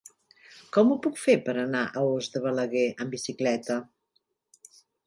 [0.77, 3.81] Com ho puc fer per anar a Os de Balaguer amb bicicleta?